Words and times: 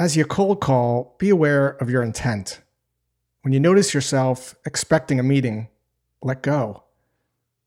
As 0.00 0.16
you 0.16 0.24
cold 0.24 0.62
call, 0.62 1.14
be 1.18 1.28
aware 1.28 1.72
of 1.72 1.90
your 1.90 2.02
intent. 2.02 2.62
When 3.42 3.52
you 3.52 3.60
notice 3.60 3.92
yourself 3.92 4.54
expecting 4.64 5.20
a 5.20 5.22
meeting, 5.22 5.68
let 6.22 6.40
go. 6.40 6.84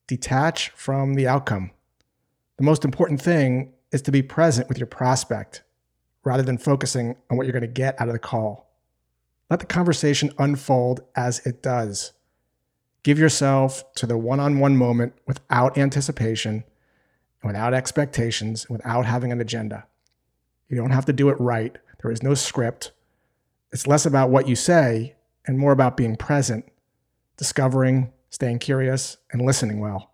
Detach 0.08 0.70
from 0.72 1.14
the 1.14 1.28
outcome. 1.28 1.70
The 2.58 2.64
most 2.64 2.86
important 2.86 3.22
thing 3.22 3.74
is 3.92 4.02
to 4.02 4.12
be 4.12 4.24
present 4.24 4.68
with 4.68 4.80
your 4.80 4.88
prospect 4.88 5.62
rather 6.24 6.42
than 6.42 6.58
focusing 6.58 7.18
on 7.30 7.38
what 7.38 7.46
you're 7.46 7.54
going 7.54 7.62
to 7.62 7.68
get 7.68 8.02
out 8.02 8.08
of 8.08 8.14
the 8.14 8.20
call. 8.20 8.68
Let 9.52 9.60
the 9.60 9.68
conversation 9.68 10.34
unfold 10.40 11.02
as 11.16 11.38
it 11.46 11.62
does. 11.62 12.14
Give 13.04 13.20
yourself 13.20 13.94
to 13.94 14.08
the 14.08 14.18
one 14.18 14.40
on 14.40 14.58
one 14.58 14.76
moment 14.76 15.14
without 15.28 15.78
anticipation, 15.78 16.64
without 17.44 17.76
expectations, 17.76 18.68
without 18.72 19.06
having 19.06 19.32
an 19.32 19.40
agenda. 19.40 19.86
You 20.68 20.78
don't 20.78 20.90
have 20.90 21.06
to 21.06 21.14
do 21.14 21.30
it 21.30 21.40
right. 21.40 21.78
There 22.04 22.12
is 22.12 22.22
no 22.22 22.34
script. 22.34 22.92
It's 23.72 23.88
less 23.88 24.06
about 24.06 24.30
what 24.30 24.48
you 24.48 24.56
say 24.56 25.16
and 25.48 25.58
more 25.58 25.72
about 25.72 25.98
being 25.98 26.18
present, 26.18 26.66
discovering, 27.38 28.12
staying 28.30 28.60
curious, 28.60 29.18
and 29.32 29.42
listening 29.42 29.80
well. 29.80 30.12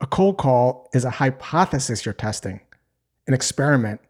A 0.00 0.06
cold 0.06 0.38
call 0.38 0.88
is 0.94 1.04
a 1.04 1.10
hypothesis 1.10 2.04
you're 2.04 2.14
testing, 2.14 2.60
an 3.26 3.34
experiment 3.34 4.00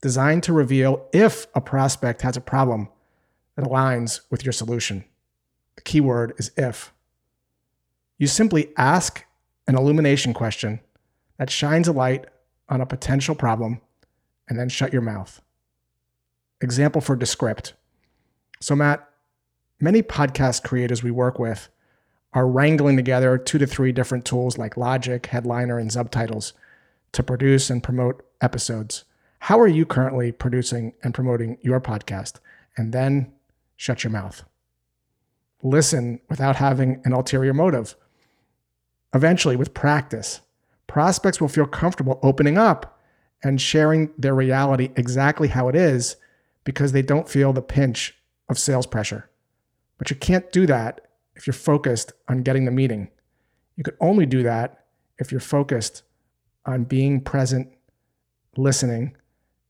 designed 0.00 0.44
to 0.44 0.52
reveal 0.52 1.06
if 1.12 1.48
a 1.56 1.60
prospect 1.60 2.22
has 2.22 2.36
a 2.36 2.40
problem 2.40 2.88
that 3.56 3.64
aligns 3.64 4.20
with 4.30 4.44
your 4.44 4.52
solution. 4.52 5.04
The 5.74 5.82
key 5.82 6.00
word 6.00 6.34
is 6.38 6.52
if. 6.56 6.92
You 8.16 8.28
simply 8.28 8.70
ask 8.76 9.24
an 9.66 9.76
illumination 9.76 10.34
question 10.34 10.80
that 11.36 11.50
shines 11.50 11.88
a 11.88 11.92
light 11.92 12.26
on 12.68 12.80
a 12.80 12.86
potential 12.86 13.34
problem 13.34 13.80
and 14.48 14.56
then 14.56 14.68
shut 14.68 14.92
your 14.92 15.02
mouth. 15.02 15.40
Example 16.60 17.00
for 17.00 17.16
Descript. 17.16 17.74
So, 18.60 18.74
Matt, 18.74 19.08
many 19.80 20.02
podcast 20.02 20.64
creators 20.64 21.02
we 21.02 21.10
work 21.10 21.38
with 21.38 21.68
are 22.32 22.48
wrangling 22.48 22.96
together 22.96 23.38
two 23.38 23.58
to 23.58 23.66
three 23.66 23.92
different 23.92 24.24
tools 24.24 24.58
like 24.58 24.76
Logic, 24.76 25.24
Headliner, 25.24 25.78
and 25.78 25.92
Subtitles 25.92 26.52
to 27.12 27.22
produce 27.22 27.70
and 27.70 27.82
promote 27.82 28.24
episodes. 28.40 29.04
How 29.40 29.60
are 29.60 29.68
you 29.68 29.86
currently 29.86 30.32
producing 30.32 30.94
and 31.02 31.14
promoting 31.14 31.58
your 31.62 31.80
podcast? 31.80 32.40
And 32.76 32.92
then 32.92 33.32
shut 33.76 34.02
your 34.04 34.10
mouth. 34.10 34.42
Listen 35.62 36.20
without 36.28 36.56
having 36.56 37.00
an 37.04 37.12
ulterior 37.12 37.54
motive. 37.54 37.96
Eventually, 39.14 39.56
with 39.56 39.74
practice, 39.74 40.40
prospects 40.86 41.40
will 41.40 41.48
feel 41.48 41.66
comfortable 41.66 42.20
opening 42.22 42.58
up 42.58 43.00
and 43.42 43.60
sharing 43.60 44.10
their 44.18 44.34
reality 44.34 44.90
exactly 44.96 45.48
how 45.48 45.68
it 45.68 45.76
is 45.76 46.16
because 46.68 46.92
they 46.92 47.00
don't 47.00 47.30
feel 47.30 47.54
the 47.54 47.62
pinch 47.62 48.14
of 48.50 48.58
sales 48.58 48.86
pressure. 48.86 49.30
But 49.96 50.10
you 50.10 50.16
can't 50.16 50.52
do 50.52 50.66
that 50.66 51.00
if 51.34 51.46
you're 51.46 51.54
focused 51.54 52.12
on 52.28 52.42
getting 52.42 52.66
the 52.66 52.70
meeting. 52.70 53.08
You 53.76 53.84
could 53.84 53.96
only 54.02 54.26
do 54.26 54.42
that 54.42 54.84
if 55.16 55.32
you're 55.32 55.40
focused 55.40 56.02
on 56.66 56.84
being 56.84 57.22
present, 57.22 57.72
listening, 58.58 59.16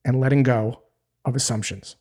and 0.05 0.19
letting 0.19 0.43
go 0.43 0.83
of 1.25 1.37
assumptions. 1.37 1.95